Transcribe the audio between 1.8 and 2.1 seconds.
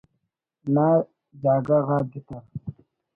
غا